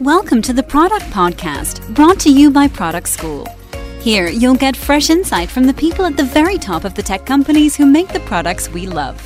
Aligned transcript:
Welcome 0.00 0.42
to 0.42 0.52
the 0.52 0.62
Product 0.62 1.04
Podcast, 1.06 1.92
brought 1.92 2.20
to 2.20 2.30
you 2.30 2.52
by 2.52 2.68
Product 2.68 3.08
School. 3.08 3.48
Here, 4.00 4.28
you'll 4.28 4.54
get 4.54 4.76
fresh 4.76 5.10
insight 5.10 5.50
from 5.50 5.64
the 5.64 5.74
people 5.74 6.04
at 6.04 6.16
the 6.16 6.22
very 6.22 6.56
top 6.56 6.84
of 6.84 6.94
the 6.94 7.02
tech 7.02 7.26
companies 7.26 7.74
who 7.74 7.84
make 7.84 8.06
the 8.06 8.20
products 8.20 8.68
we 8.68 8.86
love. 8.86 9.18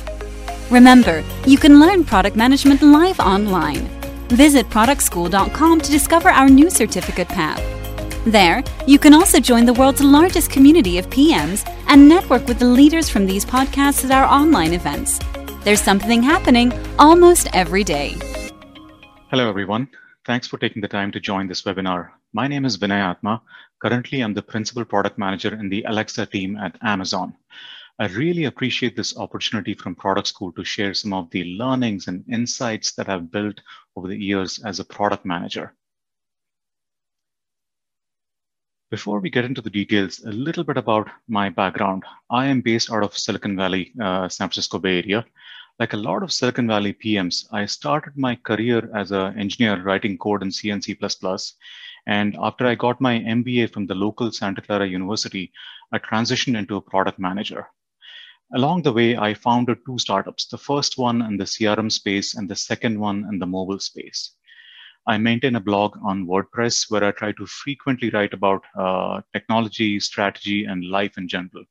Remember, 0.71 1.23
you 1.45 1.59
can 1.59 1.79
learn 1.79 2.03
product 2.03 2.35
management 2.35 2.81
live 2.81 3.19
online. 3.19 3.87
Visit 4.29 4.67
productschool.com 4.71 5.79
to 5.79 5.91
discover 5.91 6.29
our 6.29 6.49
new 6.49 6.71
certificate 6.71 7.27
path. 7.27 7.61
There, 8.25 8.63
you 8.87 8.97
can 8.97 9.13
also 9.13 9.39
join 9.39 9.67
the 9.67 9.73
world's 9.73 10.01
largest 10.01 10.49
community 10.49 10.97
of 10.97 11.07
PMs 11.11 11.71
and 11.85 12.09
network 12.09 12.47
with 12.47 12.57
the 12.57 12.65
leaders 12.65 13.09
from 13.09 13.27
these 13.27 13.45
podcasts 13.45 14.05
at 14.05 14.11
our 14.11 14.25
online 14.25 14.73
events. 14.73 15.19
There's 15.63 15.81
something 15.81 16.23
happening 16.23 16.73
almost 16.97 17.47
every 17.53 17.83
day. 17.83 18.15
Hello, 19.29 19.47
everyone. 19.47 19.87
Thanks 20.25 20.47
for 20.47 20.57
taking 20.57 20.81
the 20.81 20.87
time 20.87 21.11
to 21.11 21.19
join 21.19 21.47
this 21.47 21.63
webinar. 21.63 22.11
My 22.31 22.47
name 22.47 22.63
is 22.63 22.77
Vinay 22.77 23.13
Athma. 23.13 23.41
Currently, 23.81 24.21
I'm 24.21 24.33
the 24.33 24.41
Principal 24.41 24.85
Product 24.85 25.17
Manager 25.17 25.53
in 25.53 25.67
the 25.67 25.83
Alexa 25.83 26.27
team 26.27 26.55
at 26.55 26.77
Amazon. 26.81 27.35
I 27.99 28.07
really 28.07 28.45
appreciate 28.45 28.95
this 28.95 29.17
opportunity 29.17 29.73
from 29.73 29.95
Product 29.95 30.25
School 30.25 30.53
to 30.53 30.63
share 30.63 30.93
some 30.93 31.11
of 31.11 31.29
the 31.31 31.43
learnings 31.43 32.07
and 32.07 32.23
insights 32.31 32.93
that 32.93 33.09
I've 33.09 33.31
built 33.31 33.59
over 33.97 34.07
the 34.07 34.15
years 34.15 34.63
as 34.63 34.79
a 34.79 34.85
product 34.85 35.25
manager. 35.25 35.75
Before 38.91 39.19
we 39.19 39.29
get 39.29 39.43
into 39.43 39.61
the 39.61 39.69
details, 39.69 40.23
a 40.23 40.31
little 40.31 40.63
bit 40.63 40.77
about 40.77 41.09
my 41.27 41.49
background. 41.49 42.03
I 42.29 42.45
am 42.45 42.61
based 42.61 42.89
out 42.89 43.03
of 43.03 43.17
Silicon 43.17 43.57
Valley, 43.57 43.91
uh, 44.01 44.29
San 44.29 44.47
Francisco 44.47 44.79
Bay 44.79 44.99
Area. 44.99 45.25
Like 45.79 45.93
a 45.93 45.97
lot 45.97 46.21
of 46.21 46.31
Silicon 46.31 46.67
Valley 46.67 46.93
PMs, 46.93 47.47
I 47.51 47.65
started 47.65 48.15
my 48.15 48.35
career 48.35 48.91
as 48.95 49.11
an 49.11 49.39
engineer 49.39 49.81
writing 49.81 50.19
code 50.19 50.43
in 50.43 50.51
C 50.51 50.69
and 50.69 50.83
C++. 50.83 50.95
And 52.05 52.37
after 52.39 52.67
I 52.67 52.75
got 52.75 53.01
my 53.01 53.17
MBA 53.17 53.73
from 53.73 53.87
the 53.87 53.95
local 53.95 54.31
Santa 54.31 54.61
Clara 54.61 54.87
University, 54.87 55.51
I 55.91 55.97
transitioned 55.97 56.55
into 56.59 56.75
a 56.75 56.81
product 56.81 57.17
manager. 57.17 57.67
Along 58.53 58.83
the 58.83 58.93
way, 58.93 59.17
I 59.17 59.33
founded 59.33 59.79
two 59.83 59.97
startups, 59.97 60.45
the 60.45 60.59
first 60.59 60.99
one 60.99 61.23
in 61.23 61.37
the 61.37 61.45
CRM 61.45 61.91
space 61.91 62.35
and 62.35 62.47
the 62.47 62.55
second 62.55 62.99
one 62.99 63.25
in 63.31 63.39
the 63.39 63.47
mobile 63.47 63.79
space. 63.79 64.35
I 65.07 65.17
maintain 65.17 65.55
a 65.55 65.59
blog 65.59 65.97
on 66.03 66.27
WordPress 66.27 66.91
where 66.91 67.03
I 67.03 67.11
try 67.11 67.31
to 67.31 67.47
frequently 67.47 68.11
write 68.11 68.33
about 68.33 68.63
uh, 68.77 69.21
technology, 69.33 69.99
strategy, 69.99 70.65
and 70.65 70.87
life 70.87 71.17
in 71.17 71.27
general 71.27 71.63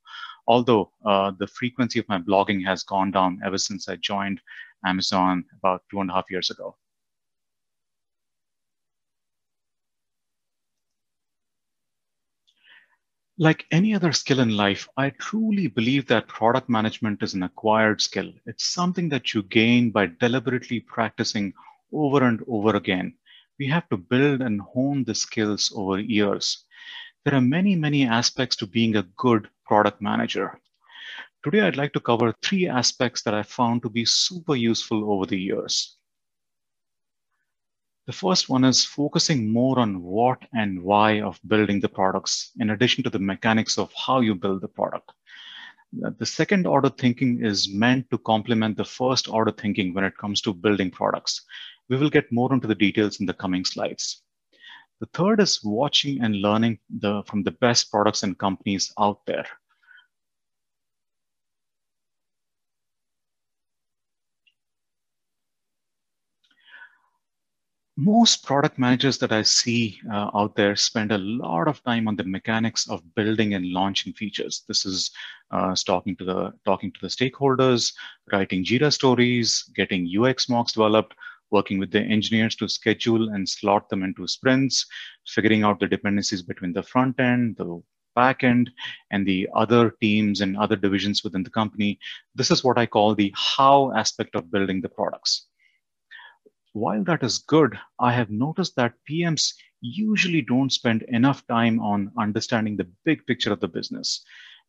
although 0.47 0.93
uh, 1.05 1.33
the 1.39 1.47
frequency 1.47 1.99
of 1.99 2.09
my 2.09 2.19
blogging 2.19 2.65
has 2.65 2.83
gone 2.83 3.11
down 3.11 3.41
ever 3.45 3.59
since 3.59 3.89
I 3.89 3.97
joined 3.97 4.41
Amazon 4.85 5.45
about 5.59 5.83
two 5.91 6.01
and 6.01 6.11
a 6.11 6.15
half 6.15 6.31
years 6.31 6.51
ago. 6.51 6.77
Like 13.39 13.67
any 13.71 13.95
other 13.95 14.13
skill 14.13 14.41
in 14.41 14.57
life, 14.57 14.89
I 14.97 15.11
truly 15.11 15.67
believe 15.67 16.07
that 16.07 16.29
product 16.29 16.69
management 16.69 17.23
is 17.23 17.35
an 17.35 17.43
acquired 17.43 18.01
skill. 18.01 18.33
It's 18.47 18.65
something 18.67 19.09
that 19.09 19.35
you 19.35 19.43
gain 19.43 19.91
by 19.91 20.07
deliberately 20.07 20.81
practicing 20.81 21.53
over 21.93 22.25
and 22.25 22.43
over 22.47 22.77
again. 22.77 23.15
We 23.59 23.67
have 23.69 23.89
to 23.91 23.97
build 23.97 24.43
and 24.43 24.61
hone 24.61 25.05
the 25.05 25.15
skills 25.15 25.73
over 25.75 25.99
years. 25.99 26.65
There 27.25 27.35
are 27.35 27.41
many, 27.41 27.75
many 27.77 28.07
aspects 28.07 28.57
to 28.57 28.67
being 28.67 28.97
a 28.97 29.03
good 29.17 29.49
product 29.73 30.03
manager. 30.03 30.61
Today, 31.43 31.63
I'd 31.63 31.79
like 31.79 31.95
to 31.95 32.01
cover 32.09 32.35
three 32.43 32.69
aspects 32.69 33.23
that 33.23 33.33
I 33.33 33.43
found 33.43 33.81
to 33.83 33.89
be 33.89 34.05
super 34.05 34.55
useful 34.55 35.11
over 35.11 35.25
the 35.25 35.41
years. 35.41 35.97
The 38.07 38.13
first 38.13 38.51
one 38.51 38.65
is 38.65 38.85
focusing 38.85 39.51
more 39.51 39.79
on 39.79 40.03
what 40.03 40.41
and 40.53 40.83
why 40.83 41.23
of 41.23 41.41
building 41.47 41.81
the 41.81 41.89
products, 41.89 42.51
in 42.61 42.69
addition 42.69 43.03
to 43.05 43.09
the 43.09 43.19
mechanics 43.19 43.79
of 43.79 43.91
how 43.95 44.21
you 44.21 44.35
build 44.35 44.61
the 44.61 44.69
product. 44.69 45.11
The 46.19 46.27
second 46.27 46.67
order 46.67 46.91
thinking 46.91 47.43
is 47.43 47.73
meant 47.73 48.11
to 48.11 48.19
complement 48.19 48.77
the 48.77 48.85
first 48.85 49.27
order 49.27 49.53
thinking 49.53 49.95
when 49.95 50.05
it 50.05 50.19
comes 50.19 50.43
to 50.43 50.53
building 50.53 50.91
products. 50.91 51.47
We 51.89 51.97
will 51.97 52.11
get 52.11 52.31
more 52.31 52.53
into 52.53 52.67
the 52.67 52.83
details 52.87 53.21
in 53.21 53.27
the 53.27 53.41
coming 53.43 53.65
slides. 53.65 54.23
The 55.01 55.09
third 55.15 55.41
is 55.41 55.65
watching 55.65 56.21
and 56.21 56.43
learning 56.43 56.79
the, 56.91 57.23
from 57.27 57.43
the 57.43 57.53
best 57.53 57.91
products 57.91 58.23
and 58.23 58.39
companies 58.39 58.93
out 58.99 59.25
there. 59.27 59.47
Most 67.99 68.47
product 68.47 68.79
managers 68.79 69.19
that 69.19 69.33
I 69.33 69.43
see 69.43 70.01
uh, 70.11 70.31
out 70.35 70.57
there 70.57 70.75
spend 70.77 71.13
a 71.13 71.19
lot 71.19 71.69
of 71.69 71.85
time 71.85 72.09
on 72.09 72.17
the 72.17 72.25
mechanics 72.25 72.89
of 72.89 73.15
building 73.15 73.53
and 73.53 73.67
launching 73.67 74.15
features. 74.15 74.65
This 74.67 74.87
is 74.87 75.11
uh, 75.51 75.77
talking 75.85 76.17
to 76.17 76.25
the 76.25 76.53
talking 76.65 76.91
to 76.91 77.01
the 77.03 77.09
stakeholders, 77.09 77.93
writing 78.33 78.65
Jira 78.65 78.91
stories, 78.91 79.71
getting 79.77 80.09
UX 80.09 80.49
mocks 80.49 80.73
developed, 80.73 81.15
working 81.51 81.79
with 81.79 81.91
the 81.91 82.01
engineers 82.01 82.57
to 82.57 82.69
schedule 82.69 83.29
and 83.29 83.47
slot 83.47 83.91
them 83.91 84.03
into 84.03 84.27
sprints, 84.27 84.87
figuring 85.27 85.63
out 85.63 85.79
the 85.79 85.87
dependencies 85.87 86.41
between 86.41 86.73
the 86.73 86.83
front 86.83 87.21
end, 87.21 87.57
the 87.59 87.83
back 88.17 88.43
end, 88.43 88.71
and 89.11 89.27
the 89.27 89.47
other 89.55 89.91
teams 90.01 90.41
and 90.41 90.57
other 90.57 90.77
divisions 90.77 91.23
within 91.23 91.43
the 91.43 91.51
company. 91.51 91.99
This 92.35 92.51
is 92.51 92.65
what 92.65 92.79
I 92.79 92.87
call 92.87 93.15
the 93.15 93.35
how 93.37 93.93
aspect 93.93 94.35
of 94.35 94.51
building 94.51 94.81
the 94.81 94.89
products. 94.89 95.49
While 96.73 97.05
that 97.05 97.23
is 97.23 97.39
good, 97.39 97.79
I 97.99 98.13
have 98.13 98.31
noticed 98.31 98.77
that 98.77 98.95
PMs 99.11 99.55
usually 99.81 100.43
don't 100.43 100.73
spend 100.73 101.03
enough 101.03 101.47
time 101.47 101.81
on 101.81 102.13
understanding 102.19 102.77
the 102.77 102.91
big 103.05 103.27
picture 103.27 103.53
of 103.53 103.61
the 103.61 103.69
business. 103.69 104.25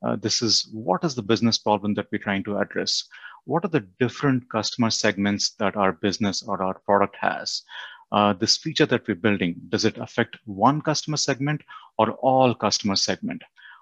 Uh, 0.06 0.18
this 0.18 0.42
is 0.42 0.70
what 0.74 1.04
is 1.04 1.16
the 1.16 1.22
business 1.22 1.58
problem 1.58 1.94
that 1.94 2.08
we're 2.12 2.18
trying 2.18 2.44
to 2.44 2.58
address? 2.58 3.08
what 3.46 3.66
are 3.66 3.70
the 3.70 3.88
different 4.00 4.50
customer 4.50 4.90
segments 4.90 5.52
that 5.60 5.76
our 5.76 5.92
business 5.92 6.44
or 6.44 6.62
our 6.64 6.80
product 6.80 7.16
has? 7.20 7.64
Uh, 8.12 8.32
this 8.34 8.58
feature 8.58 8.86
that 8.86 9.08
we're 9.08 9.16
building, 9.16 9.56
does 9.70 9.86
it 9.86 9.98
affect 9.98 10.38
one 10.46 10.82
customer 10.82 11.18
segment 11.18 11.62
or 11.98 12.12
all 12.12 12.54
customer 12.54 12.96
segment? 12.96 13.42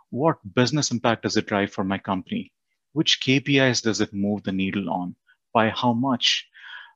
What 0.10 0.38
business 0.56 0.92
impact 0.92 1.24
does 1.24 1.38
it 1.38 1.48
drive 1.48 1.72
for 1.72 1.84
my 1.84 1.98
company? 1.98 2.52
Which 2.94 3.22
KPIs 3.22 3.84
does 3.84 4.02
it 4.02 4.14
move 4.14 4.44
the 4.44 4.52
needle 4.52 4.90
on? 4.90 5.16
By 5.54 5.70
how 5.70 5.94
much? 5.94 6.48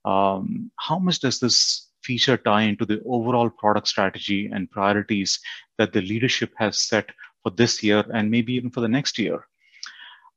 Um, 0.05 0.71
how 0.79 0.99
much 0.99 1.19
does 1.19 1.39
this 1.39 1.89
feature 2.03 2.37
tie 2.37 2.61
into 2.61 2.85
the 2.85 3.01
overall 3.05 3.49
product 3.49 3.87
strategy 3.87 4.49
and 4.53 4.69
priorities 4.69 5.39
that 5.77 5.91
the 5.91 6.01
leadership 6.01 6.53
has 6.57 6.79
set 6.79 7.09
for 7.41 7.49
this 7.49 7.81
year 7.81 8.05
and 8.13 8.29
maybe 8.29 8.53
even 8.53 8.69
for 8.69 8.81
the 8.81 8.87
next 8.87 9.17
year? 9.17 9.47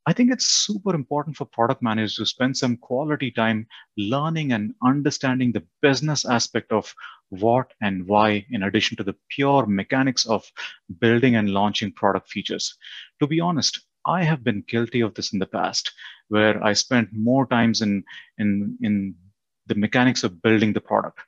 I 0.06 0.14
think 0.14 0.32
it's 0.32 0.46
super 0.46 0.94
important 0.94 1.36
for 1.36 1.44
product 1.44 1.82
managers 1.82 2.16
to 2.16 2.24
spend 2.24 2.56
some 2.56 2.78
quality 2.78 3.30
time 3.30 3.66
learning 3.98 4.52
and 4.52 4.74
understanding 4.82 5.52
the 5.52 5.66
business 5.82 6.24
aspect 6.24 6.72
of 6.72 6.94
what 7.28 7.74
and 7.82 8.06
why, 8.06 8.46
in 8.48 8.62
addition 8.62 8.96
to 8.96 9.04
the 9.04 9.16
pure 9.28 9.66
mechanics 9.66 10.24
of 10.24 10.50
building 10.98 11.36
and 11.36 11.50
launching 11.50 11.92
product 11.92 12.30
features. 12.30 12.74
To 13.20 13.26
be 13.26 13.38
honest, 13.38 13.80
I 14.06 14.24
have 14.24 14.42
been 14.42 14.64
guilty 14.66 15.02
of 15.02 15.12
this 15.12 15.34
in 15.34 15.38
the 15.40 15.46
past, 15.46 15.92
where 16.28 16.64
I 16.64 16.72
spent 16.72 17.10
more 17.12 17.46
times 17.46 17.82
in, 17.82 18.02
in, 18.38 18.78
in 18.80 19.14
the 19.68 19.74
mechanics 19.74 20.24
of 20.24 20.42
building 20.42 20.72
the 20.72 20.80
product. 20.80 21.20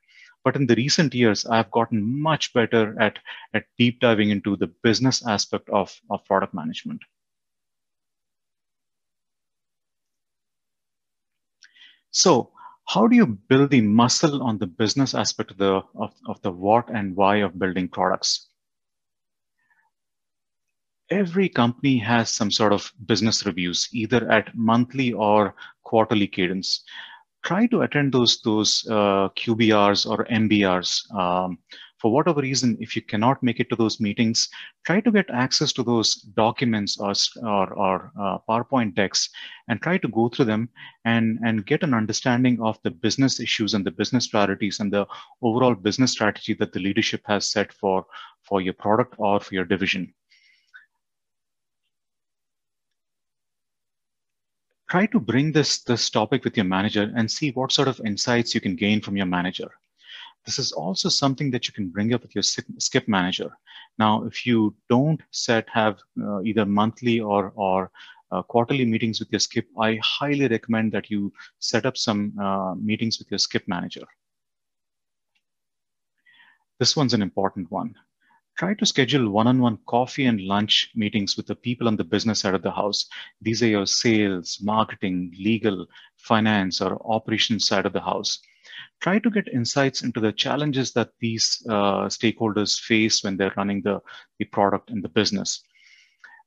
But 0.45 0.57
in 0.57 0.67
the 0.67 0.75
recent 0.75 1.15
years, 1.15 1.45
I've 1.45 1.71
gotten 1.71 2.21
much 2.21 2.53
better 2.55 3.01
at, 3.01 3.19
at 3.53 3.65
deep 3.79 4.01
diving 4.01 4.31
into 4.31 4.57
the 4.57 4.69
business 4.83 5.27
aspect 5.27 5.69
of, 5.69 5.95
of 6.09 6.25
product 6.25 6.55
management. 6.55 7.03
So 12.11 12.53
how 12.87 13.07
do 13.07 13.15
you 13.15 13.27
build 13.27 13.71
the 13.71 13.83
muscle 13.83 14.43
on 14.43 14.59
the 14.59 14.67
business 14.67 15.15
aspect 15.15 15.53
of 15.53 15.59
the, 15.59 15.83
of, 15.95 16.13
of 16.27 16.43
the 16.43 16.51
what 16.51 16.89
and 16.91 17.15
why 17.15 17.37
of 17.37 17.59
building 17.59 17.89
products? 17.89 18.49
Every 21.11 21.49
company 21.49 21.99
has 21.99 22.31
some 22.31 22.51
sort 22.51 22.73
of 22.73 22.93
business 23.07 23.45
reviews, 23.45 23.89
either 23.93 24.31
at 24.31 24.57
monthly 24.57 25.13
or 25.13 25.55
quarterly 25.85 26.27
cadence. 26.27 26.83
Try 27.43 27.67
to 27.69 27.83
attend 27.83 28.13
those, 28.13 28.41
those 28.43 28.87
uh, 28.89 29.29
QBRs 29.31 30.09
or 30.09 30.25
MBRs. 30.27 31.15
Um, 31.15 31.59
for 32.01 32.11
whatever 32.11 32.41
reason, 32.41 32.79
if 32.81 32.97
you 32.97 33.03
cannot 33.03 33.43
make 33.43 33.61
it 33.61 33.69
to 33.69 33.77
those 33.77 34.01
meetings, 34.01 34.49
try 34.87 35.01
to 35.01 35.13
get 35.13 35.29
access 35.29 35.71
to 35.75 35.83
those 35.83 36.15
documents 36.15 36.99
or, 36.99 37.13
or, 37.43 37.75
or 37.75 38.13
uh, 38.19 38.39
PowerPoint 38.49 38.95
decks 38.95 39.29
and 39.69 39.83
try 39.83 39.99
to 39.99 40.09
go 40.09 40.31
through 40.31 40.47
them 40.47 40.71
and, 41.05 41.39
and 41.45 41.67
get 41.67 41.83
an 41.83 41.93
understanding 41.93 42.59
of 42.63 42.79
the 42.85 42.91
business 42.91 43.39
issues 43.39 43.75
and 43.75 43.85
the 43.85 43.91
business 43.91 44.29
priorities 44.29 44.81
and 44.81 44.91
the 44.91 45.07
overall 45.43 45.75
business 45.75 46.13
strategy 46.13 46.55
that 46.55 46.73
the 46.73 46.81
leadership 46.81 47.21
has 47.27 47.51
set 47.51 47.71
for, 47.71 48.07
for 48.43 48.63
your 48.63 48.75
product 48.75 49.15
or 49.19 49.39
for 49.39 49.55
your 49.55 49.67
division. 49.67 50.15
Try 54.91 55.07
to 55.07 55.21
bring 55.21 55.53
this, 55.53 55.85
this 55.85 56.11
topic 56.11 56.43
with 56.43 56.57
your 56.57 56.65
manager 56.65 57.13
and 57.15 57.31
see 57.31 57.53
what 57.53 57.71
sort 57.71 57.87
of 57.87 58.01
insights 58.05 58.57
you 58.57 58.61
can 58.61 58.75
gain 58.75 59.01
from 59.01 59.17
your 59.17 59.27
manager 59.27 59.71
This 60.45 60.59
is 60.59 60.73
also 60.73 61.09
something 61.09 61.51
that 61.53 61.69
you 61.69 61.75
can 61.75 61.89
bring 61.91 62.13
up 62.13 62.23
with 62.23 62.35
your 62.35 62.43
skip 62.43 63.07
manager. 63.07 63.57
Now, 63.99 64.25
if 64.25 64.45
you 64.45 64.75
don't 64.89 65.23
set 65.31 65.69
have 65.69 65.99
uh, 66.21 66.43
either 66.43 66.67
monthly 66.67 67.21
or, 67.21 67.53
or 67.55 67.91
uh, 68.33 68.43
quarterly 68.43 68.85
meetings 68.85 69.21
with 69.21 69.31
your 69.31 69.39
skip, 69.39 69.67
I 69.79 70.01
highly 70.03 70.49
recommend 70.49 70.91
that 70.93 71.11
you 71.11 71.33
set 71.61 71.87
up 71.87 71.97
some 71.97 72.37
uh, 72.41 72.75
meetings 72.75 73.19
with 73.19 73.31
your 73.31 73.39
skip 73.39 73.69
manager. 73.69 74.07
This 76.81 76.97
one's 76.97 77.15
an 77.15 77.23
important 77.23 77.71
one. 77.71 77.95
Try 78.61 78.75
to 78.75 78.85
schedule 78.85 79.31
one-on-one 79.31 79.79
coffee 79.87 80.27
and 80.27 80.39
lunch 80.43 80.91
meetings 80.95 81.35
with 81.35 81.47
the 81.47 81.55
people 81.55 81.89
on 81.89 81.97
the 81.97 82.05
business 82.05 82.41
side 82.41 82.53
of 82.53 82.61
the 82.61 82.71
house. 82.71 83.07
These 83.41 83.63
are 83.63 83.69
your 83.69 83.87
sales, 83.87 84.59
marketing, 84.61 85.35
legal, 85.39 85.87
finance, 86.19 86.83
or 86.83 87.01
operations 87.11 87.67
side 87.67 87.87
of 87.87 87.95
the 87.95 88.03
house 88.03 88.39
try 89.01 89.19
to 89.19 89.31
get 89.31 89.49
insights 89.49 90.03
into 90.03 90.21
the 90.21 90.33
challenges 90.33 90.93
that 90.93 91.11
these 91.21 91.65
uh, 91.71 92.05
stakeholders 92.07 92.79
face 92.79 93.25
when 93.25 93.37
they're 93.39 93.55
running 93.57 93.81
the, 93.81 93.99
the 94.39 94.45
product 94.45 94.91
and 94.91 95.03
the 95.03 95.09
business. 95.09 95.65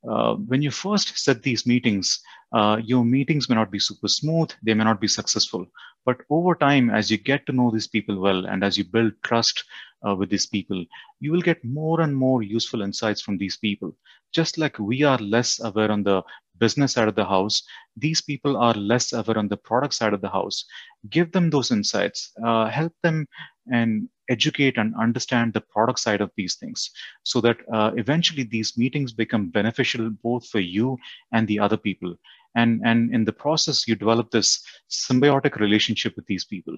Uh, 0.07 0.36
when 0.36 0.62
you 0.62 0.69
first 0.69 1.18
set 1.18 1.42
these 1.42 1.65
meetings, 1.65 2.21
uh, 2.54 2.80
your 2.83 3.04
meetings 3.04 3.50
may 3.50 3.56
not 3.56 3.71
be 3.71 3.80
super 3.80 4.07
smooth, 4.07 4.51
they 4.62 4.74
may 4.74 4.83
not 4.83 5.01
be 5.01 5.07
successful. 5.07 5.65
But 6.06 6.21
over 6.30 6.54
time, 6.54 6.89
as 6.89 7.10
you 7.10 7.18
get 7.18 7.45
to 7.48 7.54
know 7.54 7.71
these 7.71 7.88
people 7.88 8.19
well 8.19 8.45
and 8.45 8.63
as 8.63 8.77
you 8.77 8.83
build 8.83 9.13
trust 9.24 9.63
uh, 10.08 10.16
with 10.16 10.30
these 10.30 10.46
people, 10.46 10.84
you 11.20 11.32
will 11.32 11.42
get 11.42 11.64
more 11.64 12.02
and 12.02 12.16
more 12.16 12.44
useful 12.44 12.82
insights 12.82 13.22
from 13.22 13.38
these 13.38 13.58
people. 13.58 13.96
Just 14.34 14.58
like 14.58 14.80
we 14.80 15.04
are 15.04 15.18
less 15.20 15.60
aware 15.60 15.92
on 15.92 16.04
the 16.04 16.24
business 16.60 16.94
side 16.94 17.08
of 17.08 17.16
the 17.16 17.26
house, 17.26 17.64
these 17.98 18.22
people 18.22 18.58
are 18.58 18.74
less 18.74 19.14
aware 19.14 19.38
on 19.38 19.48
the 19.48 19.58
product 19.58 19.94
side 19.94 20.14
of 20.14 20.22
the 20.22 20.30
house. 20.30 20.66
Give 21.10 21.32
them 21.32 21.50
those 21.50 21.72
insights, 21.72 22.32
uh, 22.44 22.68
help 22.68 22.94
them 23.04 23.28
and 23.72 24.10
educate 24.30 24.78
and 24.78 24.96
understand 24.96 25.54
the 25.54 25.62
product 25.62 26.00
side 26.00 26.22
of 26.22 26.32
these 26.38 26.56
things 26.56 26.92
so 27.24 27.42
that 27.42 27.58
uh, 27.72 27.92
eventually 27.96 28.44
these 28.44 28.78
meetings 28.78 29.12
become 29.12 29.50
beneficial 29.50 30.10
both 30.22 30.48
for 30.48 30.60
you 30.60 30.98
and 31.32 31.48
the 31.48 31.60
other 31.60 31.78
people. 31.78 32.16
And, 32.56 32.82
and 32.86 33.14
in 33.14 33.26
the 33.26 33.34
process, 33.34 33.88
you 33.88 33.96
develop 33.96 34.32
this 34.32 34.64
symbiotic 34.90 35.60
relationship 35.60 36.16
with 36.16 36.26
these 36.28 36.46
people. 36.46 36.78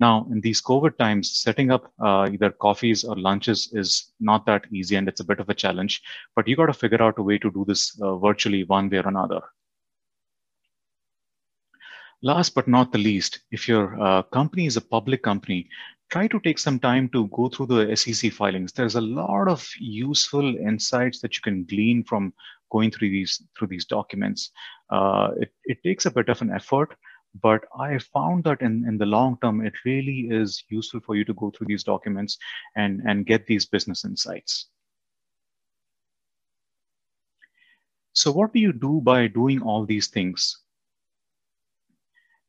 Now, 0.00 0.26
in 0.30 0.40
these 0.40 0.62
COVID 0.62 0.96
times, 0.96 1.30
setting 1.30 1.70
up 1.72 1.92
uh, 2.00 2.28
either 2.32 2.50
coffees 2.50 3.02
or 3.02 3.16
lunches 3.16 3.70
is 3.72 4.12
not 4.20 4.46
that 4.46 4.64
easy 4.72 4.94
and 4.94 5.08
it's 5.08 5.20
a 5.20 5.24
bit 5.24 5.40
of 5.40 5.48
a 5.48 5.54
challenge, 5.54 6.02
but 6.36 6.46
you 6.46 6.54
got 6.54 6.66
to 6.66 6.72
figure 6.72 7.02
out 7.02 7.18
a 7.18 7.22
way 7.22 7.38
to 7.38 7.50
do 7.50 7.64
this 7.66 8.00
uh, 8.00 8.16
virtually 8.16 8.62
one 8.64 8.88
way 8.88 8.98
or 8.98 9.08
another. 9.08 9.40
Last 12.22 12.54
but 12.54 12.68
not 12.68 12.92
the 12.92 12.98
least, 12.98 13.40
if 13.50 13.68
your 13.68 14.00
uh, 14.00 14.22
company 14.22 14.66
is 14.66 14.76
a 14.76 14.80
public 14.80 15.22
company, 15.22 15.68
try 16.10 16.26
to 16.28 16.40
take 16.40 16.58
some 16.58 16.78
time 16.78 17.08
to 17.10 17.28
go 17.28 17.48
through 17.48 17.66
the 17.66 17.96
SEC 17.96 18.32
filings. 18.32 18.72
There's 18.72 18.96
a 18.96 19.00
lot 19.00 19.48
of 19.48 19.68
useful 19.78 20.56
insights 20.56 21.20
that 21.20 21.36
you 21.36 21.42
can 21.42 21.64
glean 21.64 22.02
from 22.04 22.32
going 22.70 22.90
through 22.90 23.10
these 23.10 23.42
through 23.56 23.68
these 23.68 23.84
documents. 23.84 24.50
Uh, 24.90 25.30
it, 25.38 25.52
it 25.64 25.82
takes 25.82 26.06
a 26.06 26.10
bit 26.10 26.28
of 26.28 26.40
an 26.42 26.50
effort, 26.50 26.96
but 27.40 27.64
I 27.78 27.98
found 27.98 28.44
that 28.44 28.62
in, 28.62 28.86
in 28.86 28.98
the 28.98 29.06
long 29.06 29.38
term, 29.42 29.64
it 29.64 29.74
really 29.84 30.28
is 30.30 30.64
useful 30.68 31.00
for 31.00 31.16
you 31.16 31.24
to 31.24 31.34
go 31.34 31.50
through 31.50 31.66
these 31.68 31.84
documents 31.84 32.38
and, 32.76 33.00
and 33.06 33.26
get 33.26 33.46
these 33.46 33.66
business 33.66 34.04
insights. 34.04 34.68
So 38.12 38.32
what 38.32 38.52
do 38.52 38.58
you 38.58 38.72
do 38.72 39.00
by 39.02 39.28
doing 39.28 39.62
all 39.62 39.86
these 39.86 40.08
things? 40.08 40.58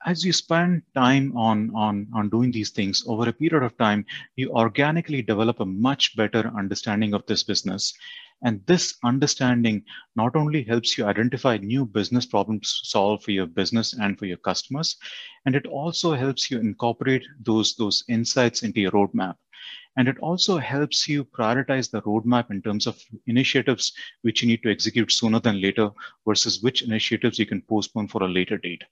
As 0.06 0.24
you 0.24 0.32
spend 0.32 0.84
time 0.96 1.36
on, 1.36 1.76
on, 1.76 2.08
on 2.14 2.30
doing 2.30 2.52
these 2.52 2.70
things 2.70 3.04
over 3.06 3.28
a 3.28 3.34
period 3.34 3.64
of 3.64 3.78
time, 3.78 4.06
you 4.38 4.50
organically 4.52 5.22
develop 5.22 5.60
a 5.60 5.66
much 5.66 6.16
better 6.16 6.52
understanding 6.58 7.14
of 7.14 7.26
this 7.26 7.44
business 7.44 7.94
and 8.42 8.66
this 8.66 8.98
understanding 9.04 9.84
not 10.16 10.38
only 10.38 10.64
helps 10.64 10.98
you 10.98 11.06
identify 11.06 11.58
new 11.58 11.86
business 11.86 12.26
problems 12.26 12.80
to 12.80 12.88
solve 12.88 13.22
for 13.22 13.32
your 13.32 13.46
business 13.46 13.92
and 13.92 14.18
for 14.18 14.26
your 14.26 14.38
customers, 14.38 14.96
and 15.46 15.54
it 15.54 15.66
also 15.68 16.14
helps 16.14 16.50
you 16.50 16.60
incorporate 16.60 17.26
those, 17.42 17.76
those 17.76 18.06
insights 18.08 18.64
into 18.64 18.80
your 18.80 18.92
roadmap. 18.92 19.36
And 19.98 20.08
it 20.08 20.18
also 20.20 20.58
helps 20.58 21.10
you 21.10 21.26
prioritize 21.26 21.92
the 21.92 22.02
roadmap 22.04 22.52
in 22.52 22.62
terms 22.62 22.88
of 22.88 22.98
initiatives 23.28 23.92
which 24.22 24.42
you 24.42 24.48
need 24.48 24.64
to 24.64 24.72
execute 24.72 25.12
sooner 25.12 25.42
than 25.42 25.60
later 25.60 25.90
versus 26.26 26.64
which 26.64 26.84
initiatives 26.84 27.38
you 27.38 27.46
can 27.46 27.62
postpone 27.64 28.08
for 28.08 28.24
a 28.24 28.30
later 28.30 28.58
date 28.58 28.84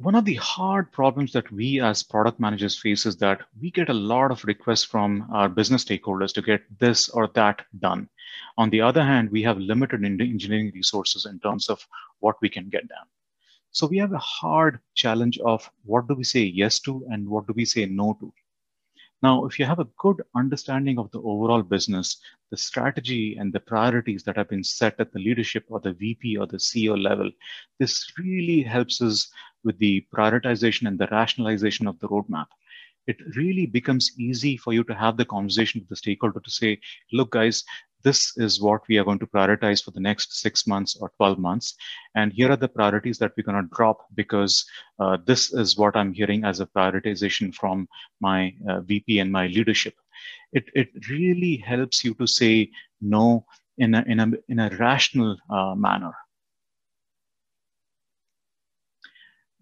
one 0.00 0.14
of 0.14 0.24
the 0.24 0.34
hard 0.34 0.92
problems 0.92 1.32
that 1.32 1.50
we 1.50 1.80
as 1.80 2.04
product 2.04 2.38
managers 2.38 2.78
face 2.78 3.04
is 3.04 3.16
that 3.16 3.40
we 3.60 3.68
get 3.68 3.88
a 3.88 3.94
lot 3.94 4.30
of 4.30 4.44
requests 4.44 4.84
from 4.84 5.26
our 5.32 5.48
business 5.48 5.84
stakeholders 5.84 6.32
to 6.32 6.40
get 6.40 6.62
this 6.78 7.08
or 7.08 7.28
that 7.34 7.62
done. 7.80 8.08
On 8.58 8.70
the 8.70 8.80
other 8.80 9.02
hand, 9.02 9.28
we 9.28 9.42
have 9.42 9.58
limited 9.58 10.04
engineering 10.04 10.70
resources 10.72 11.26
in 11.26 11.40
terms 11.40 11.68
of 11.68 11.84
what 12.20 12.36
we 12.40 12.48
can 12.48 12.68
get 12.68 12.86
done. 12.86 13.06
So 13.72 13.88
we 13.88 13.98
have 13.98 14.12
a 14.12 14.18
hard 14.18 14.78
challenge 14.94 15.38
of 15.38 15.68
what 15.84 16.06
do 16.06 16.14
we 16.14 16.24
say 16.24 16.42
yes 16.42 16.78
to 16.80 17.04
and 17.10 17.28
what 17.28 17.48
do 17.48 17.52
we 17.56 17.64
say 17.64 17.84
no 17.86 18.16
to. 18.20 18.32
Now, 19.20 19.46
if 19.46 19.58
you 19.58 19.64
have 19.64 19.80
a 19.80 19.88
good 19.98 20.22
understanding 20.36 20.96
of 20.96 21.10
the 21.10 21.18
overall 21.18 21.62
business, 21.62 22.20
the 22.52 22.56
strategy 22.56 23.36
and 23.36 23.52
the 23.52 23.58
priorities 23.58 24.22
that 24.22 24.36
have 24.36 24.48
been 24.48 24.62
set 24.62 24.94
at 25.00 25.12
the 25.12 25.18
leadership 25.18 25.64
or 25.68 25.80
the 25.80 25.92
VP 25.92 26.36
or 26.36 26.46
the 26.46 26.58
CEO 26.58 27.00
level, 27.00 27.28
this 27.80 28.12
really 28.16 28.62
helps 28.62 29.02
us 29.02 29.28
with 29.64 29.78
the 29.78 30.06
prioritization 30.14 30.86
and 30.86 30.98
the 30.98 31.08
rationalization 31.10 31.86
of 31.86 31.98
the 31.98 32.08
roadmap, 32.08 32.46
it 33.06 33.16
really 33.36 33.66
becomes 33.66 34.12
easy 34.18 34.56
for 34.56 34.72
you 34.72 34.84
to 34.84 34.94
have 34.94 35.16
the 35.16 35.24
conversation 35.24 35.80
with 35.80 35.88
the 35.88 35.96
stakeholder 35.96 36.40
to 36.40 36.50
say, 36.50 36.78
look, 37.12 37.30
guys, 37.30 37.64
this 38.04 38.36
is 38.36 38.60
what 38.60 38.82
we 38.88 38.98
are 38.98 39.04
going 39.04 39.18
to 39.18 39.26
prioritize 39.26 39.82
for 39.82 39.90
the 39.90 40.00
next 40.00 40.40
six 40.40 40.66
months 40.66 40.96
or 41.00 41.10
12 41.16 41.38
months. 41.38 41.74
And 42.14 42.32
here 42.32 42.50
are 42.50 42.56
the 42.56 42.68
priorities 42.68 43.18
that 43.18 43.32
we're 43.36 43.44
going 43.44 43.62
to 43.62 43.74
drop 43.74 44.06
because 44.14 44.64
uh, 45.00 45.16
this 45.26 45.52
is 45.52 45.76
what 45.76 45.96
I'm 45.96 46.12
hearing 46.12 46.44
as 46.44 46.60
a 46.60 46.66
prioritization 46.66 47.54
from 47.54 47.88
my 48.20 48.54
uh, 48.68 48.80
VP 48.82 49.18
and 49.18 49.32
my 49.32 49.46
leadership. 49.48 49.94
It, 50.52 50.66
it 50.74 50.90
really 51.10 51.56
helps 51.56 52.04
you 52.04 52.14
to 52.14 52.26
say 52.26 52.70
no 53.00 53.44
in 53.78 53.94
a, 53.94 54.04
in 54.06 54.20
a, 54.20 54.30
in 54.48 54.58
a 54.60 54.70
rational 54.78 55.36
uh, 55.50 55.74
manner. 55.74 56.12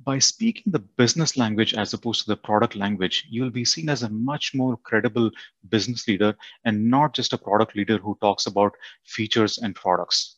By 0.06 0.20
speaking 0.20 0.62
the 0.69 0.79
business 0.79 1.37
language 1.37 1.75
as 1.75 1.93
opposed 1.93 2.20
to 2.23 2.29
the 2.29 2.37
product 2.37 2.76
language, 2.76 3.26
you'll 3.29 3.50
be 3.50 3.64
seen 3.64 3.88
as 3.88 4.05
a 4.05 4.08
much 4.08 4.55
more 4.55 4.76
credible 4.85 5.31
business 5.69 6.07
leader 6.07 6.33
and 6.64 6.88
not 6.88 7.12
just 7.12 7.33
a 7.33 7.38
product 7.38 7.75
leader 7.75 7.99
who 7.99 8.16
talks 8.21 8.47
about 8.47 8.73
features 9.04 9.59
and 9.59 9.75
products. 9.75 10.37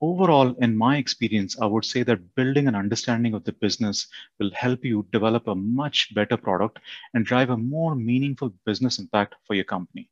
Overall, 0.00 0.56
in 0.60 0.76
my 0.76 0.96
experience, 0.96 1.60
I 1.60 1.66
would 1.66 1.84
say 1.84 2.02
that 2.04 2.34
building 2.34 2.68
an 2.68 2.74
understanding 2.74 3.34
of 3.34 3.44
the 3.44 3.52
business 3.52 4.08
will 4.40 4.50
help 4.54 4.82
you 4.82 5.06
develop 5.12 5.46
a 5.46 5.54
much 5.54 6.12
better 6.14 6.38
product 6.38 6.80
and 7.12 7.24
drive 7.24 7.50
a 7.50 7.56
more 7.56 7.94
meaningful 7.94 8.52
business 8.64 8.98
impact 8.98 9.34
for 9.46 9.54
your 9.54 9.64
company. 9.64 10.08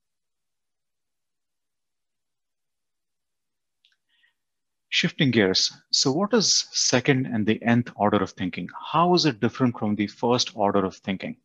Shifting 4.92 5.30
gears. 5.30 5.72
So 5.92 6.10
what 6.10 6.34
is 6.34 6.66
second 6.72 7.26
and 7.26 7.46
the 7.46 7.62
nth 7.62 7.92
order 7.94 8.16
of 8.16 8.32
thinking? 8.32 8.68
How 8.90 9.14
is 9.14 9.24
it 9.24 9.38
different 9.38 9.78
from 9.78 9.94
the 9.94 10.08
first 10.08 10.50
order 10.56 10.84
of 10.84 10.96
thinking? 10.96 11.36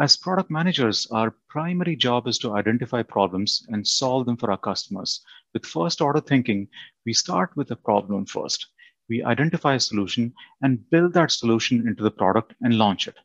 As 0.00 0.16
product 0.16 0.50
managers, 0.50 1.06
our 1.10 1.34
primary 1.48 1.96
job 1.96 2.26
is 2.26 2.38
to 2.38 2.54
identify 2.54 3.02
problems 3.02 3.66
and 3.68 3.86
solve 3.86 4.24
them 4.24 4.38
for 4.38 4.50
our 4.50 4.56
customers. 4.56 5.22
With 5.52 5.66
first 5.66 6.00
order 6.00 6.22
thinking, 6.22 6.68
we 7.04 7.12
start 7.12 7.54
with 7.56 7.70
a 7.72 7.76
problem 7.76 8.24
first. 8.24 8.68
We 9.10 9.22
identify 9.22 9.74
a 9.74 9.80
solution 9.80 10.32
and 10.62 10.88
build 10.88 11.12
that 11.12 11.32
solution 11.32 11.86
into 11.86 12.02
the 12.02 12.10
product 12.10 12.54
and 12.62 12.78
launch 12.78 13.06
it. 13.06 13.18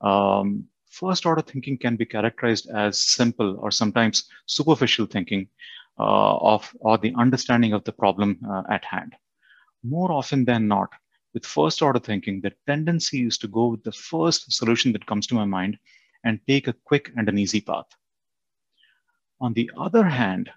Um, 0.00 0.66
first 0.90 1.24
order 1.24 1.42
thinking 1.42 1.78
can 1.78 1.94
be 1.94 2.04
characterized 2.04 2.68
as 2.70 2.98
simple 2.98 3.58
or 3.60 3.70
sometimes 3.70 4.28
superficial 4.46 5.06
thinking, 5.06 5.46
of 6.04 6.74
or 6.80 6.98
the 6.98 7.14
understanding 7.16 7.72
of 7.72 7.84
the 7.84 7.92
problem 7.92 8.38
uh, 8.48 8.62
at 8.70 8.84
hand. 8.84 9.14
More 9.82 10.12
often 10.12 10.44
than 10.44 10.68
not, 10.68 10.90
with 11.32 11.44
first 11.44 11.82
order 11.82 11.98
thinking, 11.98 12.40
the 12.40 12.52
tendency 12.66 13.26
is 13.26 13.38
to 13.38 13.48
go 13.48 13.66
with 13.66 13.84
the 13.84 13.92
first 13.92 14.52
solution 14.52 14.92
that 14.92 15.06
comes 15.06 15.26
to 15.28 15.34
my 15.34 15.44
mind 15.44 15.78
and 16.24 16.40
take 16.46 16.66
a 16.66 16.72
quick 16.84 17.12
and 17.16 17.28
an 17.28 17.38
easy 17.38 17.60
path. 17.60 17.86
On 19.40 19.52
the 19.52 19.70
other 19.76 20.04
hand, 20.04 20.50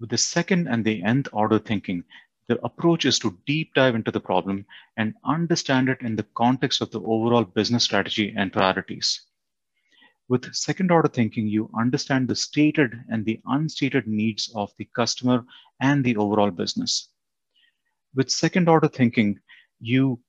with 0.00 0.08
the 0.08 0.18
second 0.18 0.68
and 0.68 0.84
the 0.84 1.02
nth 1.02 1.28
order 1.32 1.58
thinking, 1.58 2.02
the 2.48 2.58
approach 2.64 3.04
is 3.04 3.18
to 3.20 3.38
deep 3.46 3.74
dive 3.74 3.94
into 3.94 4.10
the 4.10 4.20
problem 4.20 4.66
and 4.96 5.14
understand 5.24 5.88
it 5.88 6.00
in 6.00 6.16
the 6.16 6.26
context 6.34 6.80
of 6.80 6.90
the 6.90 7.00
overall 7.00 7.44
business 7.44 7.84
strategy 7.84 8.34
and 8.36 8.52
priorities. 8.52 9.20
With 10.30 10.54
second 10.54 10.92
order 10.92 11.08
thinking, 11.08 11.48
you 11.48 11.68
understand 11.76 12.28
the 12.28 12.36
stated 12.36 12.94
and 13.10 13.24
the 13.24 13.40
unstated 13.46 14.06
needs 14.06 14.48
of 14.54 14.70
the 14.78 14.84
customer 14.94 15.44
and 15.80 16.04
the 16.04 16.16
overall 16.16 16.52
business. 16.52 17.08
With 18.14 18.30
second 18.30 18.68
order 18.68 18.86
thinking, 18.86 19.40
you 19.80 20.20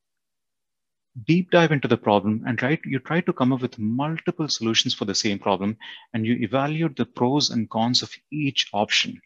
deep 1.27 1.51
dive 1.51 1.71
into 1.71 1.87
the 1.87 1.97
problem 1.97 2.43
and 2.47 2.57
try 2.57 2.79
you 2.83 2.97
try 2.97 3.21
to 3.21 3.31
come 3.31 3.53
up 3.53 3.61
with 3.61 3.77
multiple 3.77 4.47
solutions 4.47 4.95
for 4.95 5.05
the 5.05 5.13
same 5.13 5.37
problem 5.37 5.77
and 6.15 6.25
you 6.25 6.33
evaluate 6.37 6.95
the 6.95 7.05
pros 7.05 7.51
and 7.51 7.69
cons 7.69 8.01
of 8.01 8.11
each 8.31 8.69
option. 8.73 9.21